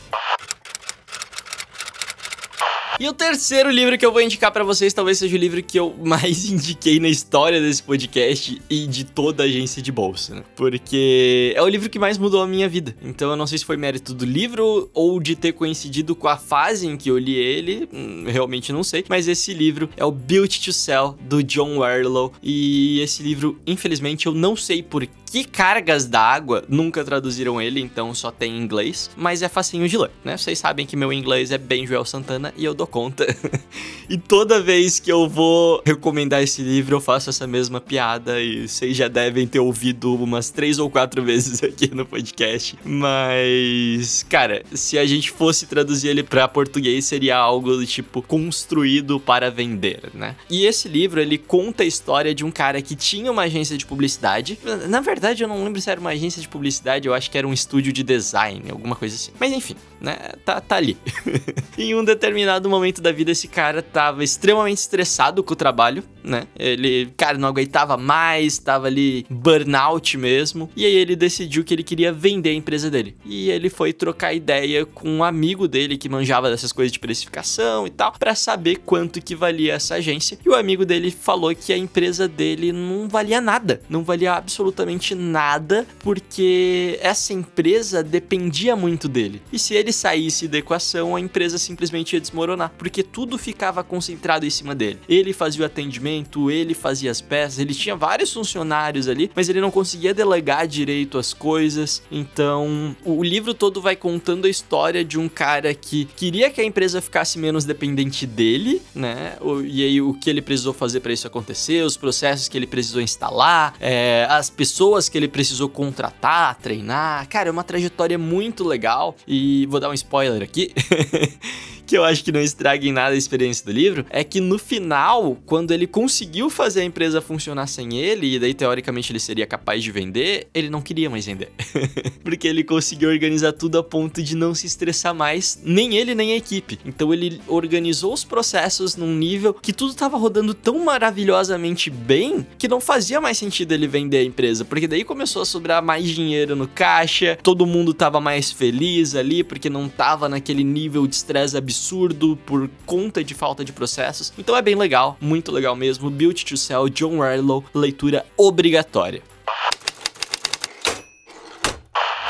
E 3.00 3.08
o 3.08 3.13
terceiro 3.13 3.72
livro 3.72 3.98
que 3.98 4.06
eu 4.06 4.12
vou 4.12 4.22
indicar 4.22 4.51
para 4.51 4.62
vocês 4.62 4.91
talvez 4.91 5.18
seja 5.18 5.34
o 5.34 5.39
livro 5.39 5.63
que 5.63 5.79
eu 5.79 5.96
mais 6.03 6.50
indiquei 6.50 7.00
na 7.00 7.08
história 7.08 7.62
desse 7.62 7.82
podcast 7.82 8.62
e 8.70 8.86
de 8.86 9.06
toda 9.06 9.44
a 9.44 9.46
agência 9.46 9.82
de 9.82 9.89
bolsa, 9.89 10.36
né? 10.36 10.44
Porque 10.53 11.53
é 11.56 11.62
o 11.62 11.68
livro 11.70 11.89
que 11.89 11.98
mais 11.98 12.18
mudou 12.18 12.41
a 12.41 12.48
minha 12.48 12.68
vida. 12.68 12.94
Então 13.01 13.29
eu 13.29 13.38
não 13.38 13.48
sei 13.48 13.58
se 13.58 13.63
foi 13.63 13.77
mérito 13.77 14.13
do 14.13 14.25
livro 14.25 14.89
ou 14.94 15.18
de 15.22 15.34
ter 15.38 15.53
coincidido 15.53 16.13
com 16.13 16.27
a 16.27 16.36
fase 16.36 16.88
em 16.88 16.98
que 16.98 17.10
eu 17.10 17.18
li 17.18 17.36
ele, 17.36 17.88
hum, 17.94 18.25
realmente 18.27 18.74
não 18.74 18.84
sei. 18.84 19.06
Mas 19.08 19.29
esse 19.29 19.53
livro 19.53 19.89
é 19.96 20.03
o 20.03 20.12
Built 20.12 20.60
to 20.65 20.74
Sell 20.74 21.15
do 21.22 21.41
John 21.41 21.77
Warlow 21.77 22.34
e 22.44 23.00
esse 23.00 23.24
livro, 23.24 23.58
infelizmente, 23.65 24.25
eu 24.25 24.34
não 24.34 24.58
sei 24.58 24.84
por 24.84 25.08
Que 25.32 25.46
Cargas 25.46 26.06
d'Água, 26.06 26.65
nunca 26.68 27.01
traduziram 27.06 27.62
ele, 27.62 27.79
então 27.79 28.13
só 28.13 28.29
tem 28.29 28.58
em 28.58 28.62
inglês, 28.62 29.10
mas 29.15 29.41
é 29.41 29.48
facinho 29.48 29.88
de 29.88 29.98
ler, 29.98 30.12
né? 30.22 30.36
Vocês 30.36 30.60
sabem 30.60 30.86
que 30.86 30.98
meu 30.98 31.13
inglês 31.13 31.51
é 31.51 31.58
bem 31.58 31.88
Joel 31.88 32.03
Santana 32.03 32.53
e 32.58 32.65
eu 32.65 32.74
dou 32.74 32.88
conta. 32.89 33.25
e 34.10 34.17
toda 34.17 34.62
vez 34.62 35.00
que 35.00 35.12
eu 35.12 35.29
vou 35.29 35.81
recomendar 35.86 36.43
esse 36.43 36.62
livro, 36.62 36.96
eu 36.98 37.01
faço 37.01 37.29
essa 37.29 37.48
mesma 37.48 37.79
piada 37.79 38.41
e 38.41 38.67
vocês 38.67 38.98
já 38.98 39.08
devem 39.08 39.48
ter 39.48 39.60
ouvido 39.60 40.13
umas 40.15 40.50
três 40.50 40.79
ou 40.79 40.89
quatro 40.89 41.22
vezes 41.24 41.63
aqui 41.63 41.93
no 41.93 42.05
podcast. 42.05 42.77
Mas, 42.84 44.25
cara, 44.29 44.63
se 44.74 44.98
a 44.98 45.05
gente 45.05 45.31
fosse 45.31 45.65
traduzir 45.65 46.10
ele 46.10 46.24
para 46.24 46.48
português, 46.48 47.05
seria 47.05 47.38
algo 47.38 47.77
do 47.77 47.86
tipo 47.86 48.22
construído 48.22 49.19
para 49.19 49.50
vender, 49.50 50.10
né? 50.13 50.36
E 50.50 50.65
esse 50.65 50.88
livro, 50.88 51.22
ele 51.22 51.38
conta 51.38 51.84
a 51.84 51.86
história 51.86 52.34
de 52.34 52.43
um 52.43 52.51
cara 52.51 52.81
que 52.81 52.96
tinha 52.96 53.31
uma 53.31 53.43
agência 53.43 53.77
de 53.77 53.86
publicidade. 53.86 54.60
Na 54.88 55.00
verdade, 55.00 55.43
eu 55.43 55.48
não 55.48 55.63
lembro 55.63 55.79
se 55.79 55.89
era 55.89 56.00
uma 56.00 56.10
agência 56.10 56.41
de 56.41 56.48
publicidade, 56.48 57.08
eu 57.08 57.13
acho 57.13 57.29
que 57.29 57.38
era 57.38 57.48
um 57.48 57.53
estúdio 57.53 57.93
de 57.93 58.03
design, 58.03 58.69
alguma 58.69 58.96
coisa 58.96 59.15
assim. 59.15 59.31
Mas 59.39 59.53
enfim, 59.53 59.75
né? 60.00 60.18
Tá, 60.46 60.62
tá 60.62 60.75
ali. 60.75 60.98
em 61.77 61.96
um 61.96 62.03
determinado 62.03 62.70
momento 62.70 63.01
da 63.01 63.12
vida, 63.12 63.32
esse 63.32 63.48
cara 63.48 63.82
tava 63.82 64.24
extremamente 64.24 64.77
estressado 64.77 65.44
com 65.44 65.53
o 65.53 65.56
trabalho, 65.56 66.03
né? 66.24 66.44
Ele, 66.58 67.12
cara, 67.18 67.38
não 67.38 67.48
aguentava 67.48 67.98
mais, 67.98 68.58
tava 68.58 68.88
ali 68.88 69.25
burnout 69.29 70.18
mesmo. 70.18 70.70
E 70.75 70.86
aí 70.86 70.94
ele 70.94 71.15
decidiu 71.15 71.63
que 71.63 71.74
ele 71.74 71.84
queria 71.84 72.12
vender 72.12 72.50
a 72.50 72.53
empresa 72.53 72.89
dele. 72.89 73.15
E 73.25 73.50
ele 73.50 73.70
foi 73.70 73.94
trocar 73.94 74.34
ideia 74.34 74.86
com 74.86 75.10
um 75.10 75.24
amigo 75.24 75.68
dele 75.68 75.98
que 75.98 76.10
manjava 76.10 76.50
dessas 76.50 76.72
coisas 76.72 76.91
de 76.91 77.00
precificação 77.00 77.88
e 77.88 77.89
tal, 77.89 78.13
para 78.18 78.36
saber 78.36 78.77
quanto 78.77 79.22
que 79.22 79.36
valia 79.36 79.74
essa 79.74 79.96
agência. 79.96 80.38
E 80.46 80.50
o 80.50 80.56
amigo 80.56 80.86
dele 80.86 81.12
falou 81.12 81.53
que 81.56 81.74
a 81.74 81.77
empresa 81.77 82.27
dele 82.27 82.72
não 82.72 83.08
valia 83.08 83.41
nada, 83.41 83.82
não 83.89 84.03
valia 84.03 84.34
absolutamente 84.34 85.15
nada, 85.15 85.86
porque 86.00 87.00
essa 87.01 87.34
empresa 87.34 88.03
dependia 88.03 88.75
muito 88.75 89.08
dele. 89.08 89.41
E 89.51 89.60
se 89.60 89.74
ele 89.74 89.88
saísse 89.91 90.48
da 90.48 90.58
equação, 90.58 91.15
a 91.15 91.19
empresa 91.19 91.58
simplesmente 91.58 92.13
ia 92.13 92.22
desmoronar, 92.22 92.72
porque 92.77 93.03
tudo 93.03 93.38
ficava 93.38 93.84
concentrado 93.84 94.46
em 94.46 94.50
cima 94.50 94.75
dele. 94.75 95.00
Ele 95.08 95.34
fazia 95.34 95.63
o 95.63 95.65
atendimento, 95.65 96.50
ele 96.51 96.74
fazia 96.74 97.12
as 97.12 97.22
peças, 97.22 97.60
ele 97.60 97.74
tinha 97.74 97.96
vários 97.96 98.34
funcionários 98.34 99.08
ali, 99.08 99.31
mas 99.36 99.50
ele 99.50 99.62
não 99.62 99.72
conseguia 99.72 100.13
delegar 100.13 100.67
direito 100.67 101.17
as 101.17 101.34
coisas. 101.34 102.01
Então, 102.12 102.96
o 103.03 103.24
livro 103.24 103.53
todo 103.53 103.81
vai 103.81 103.96
contando 103.96 104.46
a 104.46 104.50
história 104.50 105.03
de 105.03 105.17
um 105.19 105.29
cara 105.29 105.74
que 105.74 106.05
queria 106.05 106.50
que 106.50 106.62
a 106.62 106.63
empresa 106.63 107.01
ficasse 107.01 107.38
menos 107.38 107.65
dependente 107.65 108.25
dele, 108.25 108.81
né? 108.93 109.38
E 109.65 109.84
aí 109.84 110.01
o 110.01 110.13
que 110.13 110.29
ele 110.29 110.41
precisou 110.41 110.74
fazer 110.74 111.00
para 111.00 111.13
isso 111.13 111.27
acontecer, 111.27 111.84
os 111.84 111.98
processos 111.98 112.48
que 112.48 112.58
ele 112.58 112.67
precisou 112.67 113.01
instalar, 113.01 113.74
é, 113.79 114.25
as 114.29 114.50
pessoas 114.50 115.10
que 115.10 115.17
ele 115.17 115.27
precisou 115.27 115.69
contratar, 115.69 116.55
treinar. 116.55 117.27
Cara, 117.27 117.50
é 117.50 117.51
uma 117.51 117.63
trajetória 117.63 118.17
muito 118.17 118.63
legal 118.63 119.15
e 119.27 119.65
vou 119.67 119.78
dar 119.79 119.89
um 119.89 119.93
spoiler 119.93 120.41
aqui. 120.41 120.74
que 121.89 121.98
eu 121.98 122.03
acho 122.03 122.24
que 122.24 122.31
não 122.31 122.39
estraga 122.39 122.86
em 122.86 122.91
nada 122.91 123.15
a 123.15 123.17
experiência 123.17 123.65
do 123.65 123.72
livro, 123.72 124.05
é 124.12 124.24
que 124.24 124.39
no 124.39 124.60
final, 124.60 125.36
quando 125.43 125.72
ele 125.72 125.88
conseguiu 125.88 126.48
fazer 126.48 126.81
a 126.81 126.84
empresa 126.84 127.19
funcionar 127.19 127.65
sem 127.65 127.98
ele, 127.98 128.36
e 128.36 128.39
daí 128.39 128.53
teoricamente 128.53 129.12
ele 129.12 129.19
seria 129.19 129.48
capaz 129.48 129.84
de 129.84 129.91
vender, 129.91 130.48
ele 130.53 130.69
não 130.69 130.84
queria 130.84 131.10
mais 131.10 131.25
vender. 131.25 131.51
Porque 132.24 132.48
ele 132.48 132.63
conseguiu 132.63 133.10
organizar 133.10 133.53
tudo 133.53 133.79
a 133.79 133.84
ponto 133.84 134.22
de 134.22 134.36
não 134.36 134.53
se 134.53 134.67
estressar 134.67 135.15
mais, 135.15 135.60
nem 135.63 135.96
ele 135.96 136.13
nem 136.13 136.34
a 136.34 136.36
equipe. 136.36 136.77
Então 136.86 137.12
ele 137.12 137.41
organizou 137.48 138.13
os 138.13 138.24
processos 138.24 138.96
num 138.96 139.15
nível 139.15 139.55
que 139.55 139.74
tudo 139.74 139.89
estava 139.89 140.15
rodando 140.15 140.53
tão 140.53 140.86
maravilhosamente 140.86 141.89
bem 141.89 142.46
que 142.60 142.67
não 142.67 142.79
fazia 142.79 143.19
mais 143.19 143.39
sentido 143.39 143.72
ele 143.72 143.88
vender 143.88 144.19
a 144.19 144.24
empresa, 144.24 144.63
porque 144.63 144.88
daí 144.88 145.03
começou 145.03 145.41
a 145.41 145.46
sobrar 145.46 145.84
mais 145.84 146.08
dinheiro 146.08 146.55
no 146.55 146.67
caixa, 146.67 147.36
todo 147.41 147.65
mundo 147.65 147.96
tava 147.96 148.22
mais 148.22 148.51
feliz 148.51 149.15
ali 149.15 149.43
porque 149.43 149.72
não 149.72 149.89
tava 149.89 150.29
naquele 150.29 150.63
nível 150.63 151.08
de 151.08 151.15
estresse 151.15 151.58
absurdo 151.58 151.78
absurdo 151.79 152.38
por 152.45 152.69
conta 152.86 153.24
de 153.24 153.33
falta 153.33 153.63
de 153.63 153.71
processos. 153.71 154.33
Então 154.38 154.55
é 154.55 154.62
bem 154.62 154.75
legal, 154.75 155.17
muito 155.21 155.51
legal 155.51 155.75
mesmo. 155.75 156.09
Build 156.09 156.45
to 156.45 156.57
Sell, 156.57 156.89
John 156.89 157.17
Warlow, 157.17 157.63
leitura 157.74 158.25
obrigatória. 158.36 159.21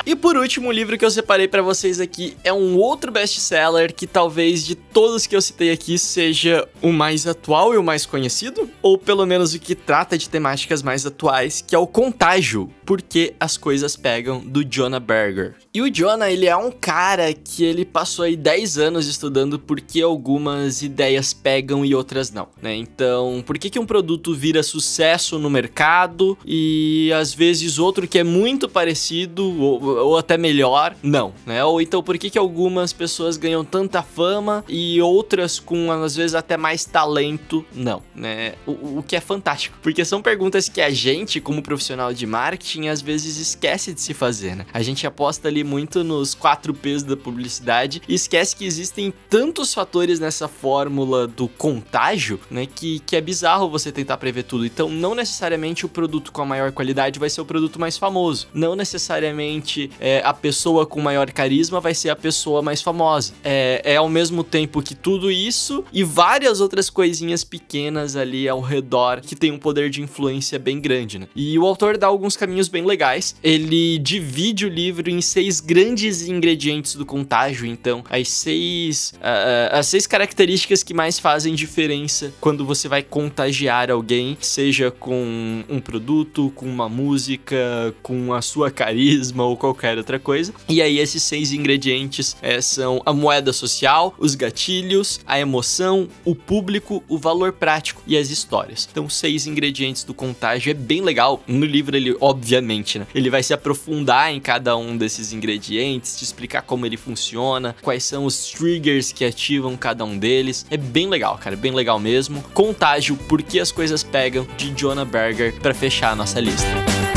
E 0.06 0.16
por 0.16 0.38
último, 0.38 0.70
o 0.70 0.72
livro 0.72 0.98
que 0.98 1.06
eu 1.06 1.12
separei 1.12 1.48
para 1.48 1.62
vocês 1.62 2.00
aqui 2.00 2.36
é 2.44 2.52
um 2.52 2.78
outro 2.78 3.12
best-seller 3.12 3.94
que 3.94 4.08
talvez 4.08 4.66
de 4.66 4.74
todos 4.74 5.28
que 5.28 5.36
eu 5.36 5.42
citei 5.42 5.72
aqui 5.72 6.00
seja 6.00 6.68
o 6.82 6.92
mais 6.92 7.28
atual 7.28 7.74
e 7.74 7.78
o 7.78 7.84
mais 7.84 8.06
conhecido, 8.08 8.68
ou 8.82 8.98
pelo 8.98 9.26
menos 9.26 9.54
o 9.54 9.60
que 9.60 9.76
trata 9.76 10.18
de 10.18 10.28
temáticas 10.28 10.82
mais 10.82 11.06
atuais, 11.06 11.62
que 11.62 11.76
é 11.76 11.78
o 11.78 11.86
Contágio, 11.86 12.72
porque 12.86 13.36
as 13.40 13.56
coisas 13.56 13.96
pegam 13.96 14.40
do 14.40 14.64
Jonah 14.64 15.00
Berger. 15.00 15.56
E 15.72 15.84
o 15.84 15.90
Jonah, 15.90 16.32
ele 16.32 16.48
é 16.48 16.58
um 16.58 16.72
cara 16.72 17.32
que 17.32 17.64
ele 17.64 17.86
passou 17.86 18.26
aí 18.26 18.36
10 18.36 18.80
anos 18.80 19.06
estudando 19.06 19.60
por 19.60 19.80
que 19.80 20.02
algumas 20.02 20.82
ideias 20.82 21.32
pegam 21.32 21.86
e 21.86 21.94
outras 21.94 22.32
não, 22.32 22.48
né? 22.60 22.76
Então, 22.76 23.44
por 23.46 23.56
que 23.60 23.70
que 23.70 23.78
um 23.78 23.86
produto 23.86 24.34
vira 24.34 24.64
sucesso 24.64 25.38
no 25.38 25.48
mercado 25.48 26.36
e 26.44 27.12
às 27.14 27.36
vezes 27.36 27.78
outro 27.78 28.08
que 28.08 28.18
é 28.18 28.24
muito 28.24 28.68
parecido 28.68 29.46
ou 29.62 29.80
ou 30.00 30.18
até 30.18 30.38
melhor, 30.40 30.96
não, 31.04 31.36
né? 31.46 31.64
Ou 31.64 31.80
então 31.80 32.02
por 32.02 32.18
que, 32.18 32.32
que 32.32 32.40
algumas 32.40 32.92
pessoas 32.92 33.38
ganham 33.38 33.64
tanta 33.64 34.02
fama 34.02 34.66
e 34.68 35.00
outras 35.00 35.60
com 35.60 35.92
às 35.92 36.16
vezes 36.16 36.34
até 36.34 36.58
mais 36.58 36.84
talento, 36.84 37.64
não, 37.76 38.02
né? 38.16 38.56
O, 38.66 39.00
o 39.00 39.04
que 39.08 39.16
é 39.16 39.22
fantástico, 39.22 39.78
porque 39.84 40.04
são 40.04 40.20
perguntas 40.20 40.68
que 40.68 40.82
a 40.82 40.90
gente, 40.90 41.40
como 41.40 41.62
profissional 41.62 42.12
de 42.12 42.26
marketing, 42.26 42.88
às 42.88 43.02
vezes 43.02 43.38
esquece 43.38 43.94
de 43.94 44.02
se 44.02 44.16
fazer, 44.16 44.56
né? 44.56 44.66
A 44.74 44.82
gente 44.82 45.06
aposta 45.06 45.48
ali 45.48 45.64
muito 45.70 46.04
nos 46.04 46.34
4 46.34 46.74
P's 46.74 47.04
da 47.04 47.16
publicidade 47.16 48.02
e 48.08 48.16
esquece 48.16 48.56
que 48.56 48.66
existem 48.66 49.14
tantos 49.30 49.74
fatores 49.74 50.20
nessa 50.20 50.48
fórmula 50.48 51.28
do 51.28 51.48
contágio, 51.48 52.40
né? 52.50 52.66
Que, 52.66 53.00
que 53.00 53.16
é 53.16 53.22
bizarro 53.22 53.70
você 53.70 53.92
tentar 53.92 54.18
prever 54.18 54.44
tudo. 54.44 54.66
Então, 54.66 54.90
não 54.90 55.14
necessariamente 55.14 55.86
o 55.86 55.90
produto 55.90 56.32
com 56.32 56.42
a 56.42 56.46
maior 56.46 56.72
qualidade 56.72 57.20
vai 57.20 57.30
ser 57.30 57.42
o 57.42 57.46
produto 57.46 57.80
mais 57.80 57.98
famoso. 57.98 58.48
Não 58.54 58.76
necessariamente 58.76 59.92
é, 60.00 60.22
a 60.26 60.34
pessoa 60.34 60.86
com 60.86 61.00
maior 61.00 61.30
carisma 61.32 61.80
vai 61.80 61.94
ser 61.94 62.10
a 62.10 62.16
pessoa 62.16 62.62
mais 62.62 62.82
famosa. 62.82 63.34
É, 63.44 63.82
é 63.84 63.96
ao 63.98 64.10
mesmo 64.10 64.44
tempo 64.44 64.82
que 64.82 64.96
tudo 64.96 65.30
isso 65.30 65.84
e 65.94 66.04
várias 66.04 66.62
outras 66.62 66.90
coisinhas 66.90 67.44
pequenas 67.44 68.16
ali 68.16 68.48
ao 68.48 68.62
redor 68.62 69.22
que 69.22 69.36
tem 69.36 69.52
um 69.52 69.60
poder 69.60 69.90
de 69.90 70.02
influência 70.02 70.58
bem 70.58 70.80
grande, 70.80 71.20
né? 71.20 71.28
E 71.36 71.58
o 71.60 71.66
autor 71.66 71.98
dá 71.98 72.08
alguns 72.08 72.36
caminhos 72.36 72.68
bem 72.68 72.86
legais. 72.86 73.36
Ele 73.44 73.98
divide 74.00 74.66
o 74.66 74.70
livro 74.70 75.10
em 75.10 75.22
seis 75.22 75.49
grandes 75.60 76.28
ingredientes 76.28 76.96
do 76.96 77.06
contágio, 77.06 77.66
então 77.66 78.04
as 78.10 78.30
seis 78.30 79.14
uh, 79.16 79.72
as 79.72 79.88
seis 79.88 80.06
características 80.06 80.84
que 80.84 80.94
mais 80.94 81.18
fazem 81.18 81.56
diferença 81.56 82.32
quando 82.40 82.66
você 82.66 82.88
vai 82.88 83.02
contagiar 83.02 83.90
alguém, 83.90 84.38
seja 84.40 84.92
com 84.92 85.64
um 85.68 85.80
produto, 85.80 86.52
com 86.56 86.66
uma 86.66 86.88
música, 86.88 87.58
com 88.04 88.34
a 88.34 88.42
sua 88.42 88.70
carisma 88.70 89.44
ou 89.44 89.58
qualquer 89.58 89.80
qualquer 89.80 89.98
outra 89.98 90.20
coisa. 90.20 90.54
E 90.68 90.82
aí, 90.82 91.00
esses 91.00 91.24
seis 91.24 91.54
ingredientes 91.54 92.36
é, 92.42 92.60
são 92.62 93.02
a 93.06 93.14
moeda 93.14 93.54
social, 93.54 94.14
os 94.20 94.36
gatilhos, 94.36 95.20
a 95.26 95.40
emoção, 95.40 96.08
o 96.26 96.36
público, 96.36 97.04
o 97.08 97.18
valor 97.18 97.54
prático 97.54 98.02
e 98.06 98.18
as 98.18 98.30
histórias. 98.30 98.88
Então, 98.92 99.10
seis 99.10 99.48
ingredientes 99.48 100.04
do 100.04 100.14
contágio 100.14 100.72
é 100.72 100.74
bem 100.74 101.02
legal. 101.02 101.42
No 101.48 101.66
livro, 101.66 101.96
ele, 101.96 102.16
obviamente, 102.20 103.00
né? 103.00 103.08
Ele 103.16 103.30
vai 103.30 103.42
se 103.42 103.54
aprofundar 103.54 104.34
em 104.34 104.40
cada 104.40 104.76
um 104.76 104.98
desses 104.98 105.32
ingredientes, 105.32 105.39
te 105.40 106.24
explicar 106.24 106.62
como 106.62 106.86
ele 106.86 106.98
funciona, 106.98 107.76
quais 107.82 108.04
são 108.04 108.26
os 108.26 108.52
triggers 108.52 109.12
que 109.12 109.26
ativam 109.26 109.76
cada 109.78 110.04
um 110.04 110.18
deles. 110.18 110.66
É 110.70 110.78
bem 110.78 111.08
legal, 111.08 111.38
cara, 111.38 111.56
bem 111.56 111.72
legal 111.72 112.00
mesmo. 112.00 112.44
Contágio, 112.54 113.16
por 113.16 113.42
que 113.42 113.60
as 113.60 113.72
coisas 113.72 114.04
pegam, 114.04 114.48
de 114.58 114.72
Jonah 114.72 115.06
Berger, 115.06 115.54
para 115.60 115.74
fechar 115.74 116.12
a 116.12 116.16
nossa 116.16 116.40
lista. 116.40 117.09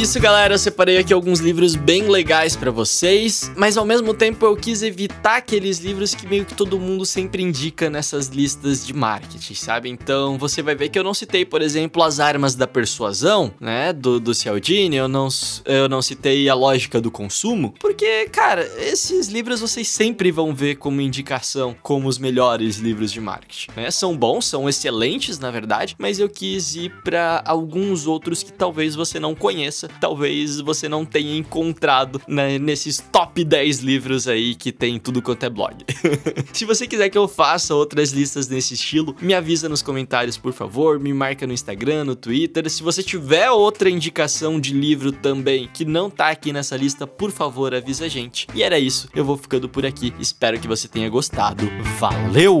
Isso, 0.00 0.20
galera. 0.20 0.54
Eu 0.54 0.58
separei 0.58 0.96
aqui 0.98 1.12
alguns 1.12 1.40
livros 1.40 1.74
bem 1.74 2.08
legais 2.08 2.54
para 2.54 2.70
vocês, 2.70 3.50
mas 3.56 3.76
ao 3.76 3.84
mesmo 3.84 4.14
tempo 4.14 4.46
eu 4.46 4.54
quis 4.54 4.80
evitar 4.80 5.38
aqueles 5.38 5.78
livros 5.78 6.14
que 6.14 6.24
meio 6.24 6.44
que 6.44 6.54
todo 6.54 6.78
mundo 6.78 7.04
sempre 7.04 7.42
indica 7.42 7.90
nessas 7.90 8.28
listas 8.28 8.86
de 8.86 8.94
marketing, 8.94 9.54
sabe? 9.54 9.88
Então 9.88 10.38
você 10.38 10.62
vai 10.62 10.76
ver 10.76 10.88
que 10.88 10.98
eu 10.98 11.02
não 11.02 11.12
citei, 11.12 11.44
por 11.44 11.60
exemplo, 11.60 12.00
As 12.04 12.20
Armas 12.20 12.54
da 12.54 12.64
Persuasão, 12.64 13.52
né, 13.60 13.92
do, 13.92 14.20
do 14.20 14.32
Cialdini, 14.34 14.94
eu 14.94 15.08
não, 15.08 15.26
eu 15.64 15.88
não 15.88 16.00
citei 16.00 16.48
A 16.48 16.54
Lógica 16.54 17.00
do 17.00 17.10
Consumo, 17.10 17.74
porque, 17.80 18.28
cara, 18.28 18.64
esses 18.78 19.26
livros 19.26 19.60
vocês 19.60 19.88
sempre 19.88 20.30
vão 20.30 20.54
ver 20.54 20.76
como 20.76 21.00
indicação 21.00 21.74
como 21.82 22.06
os 22.06 22.18
melhores 22.18 22.76
livros 22.76 23.10
de 23.10 23.20
marketing, 23.20 23.70
né? 23.74 23.90
São 23.90 24.16
bons, 24.16 24.46
são 24.46 24.68
excelentes, 24.68 25.40
na 25.40 25.50
verdade, 25.50 25.96
mas 25.98 26.20
eu 26.20 26.28
quis 26.28 26.76
ir 26.76 26.92
para 27.02 27.42
alguns 27.44 28.06
outros 28.06 28.44
que 28.44 28.52
talvez 28.52 28.94
você 28.94 29.18
não 29.18 29.34
conheça 29.34 29.87
talvez 30.00 30.60
você 30.60 30.88
não 30.88 31.04
tenha 31.04 31.36
encontrado 31.36 32.20
né, 32.26 32.58
nesses 32.58 32.98
top 32.98 33.44
10 33.44 33.78
livros 33.80 34.28
aí 34.28 34.54
que 34.54 34.72
tem 34.72 34.98
tudo 34.98 35.22
quanto 35.22 35.44
é 35.44 35.50
blog. 35.50 35.76
Se 36.52 36.64
você 36.64 36.86
quiser 36.86 37.08
que 37.08 37.18
eu 37.18 37.28
faça 37.28 37.74
outras 37.74 38.10
listas 38.10 38.48
nesse 38.48 38.74
estilo, 38.74 39.14
me 39.20 39.34
avisa 39.34 39.68
nos 39.68 39.82
comentários, 39.82 40.36
por 40.36 40.52
favor, 40.52 40.98
me 40.98 41.12
marca 41.12 41.46
no 41.46 41.52
Instagram, 41.52 42.04
no 42.04 42.16
Twitter. 42.16 42.68
Se 42.70 42.82
você 42.82 43.02
tiver 43.02 43.50
outra 43.50 43.90
indicação 43.90 44.60
de 44.60 44.72
livro 44.72 45.12
também 45.12 45.68
que 45.72 45.84
não 45.84 46.10
tá 46.10 46.28
aqui 46.28 46.52
nessa 46.52 46.76
lista, 46.76 47.06
por 47.06 47.30
favor, 47.30 47.74
avisa 47.74 48.04
a 48.04 48.08
gente. 48.08 48.46
E 48.54 48.62
era 48.62 48.78
isso, 48.78 49.08
eu 49.14 49.24
vou 49.24 49.36
ficando 49.36 49.68
por 49.68 49.84
aqui. 49.84 50.12
Espero 50.18 50.58
que 50.58 50.68
você 50.68 50.88
tenha 50.88 51.08
gostado. 51.08 51.64
Valeu! 51.98 52.60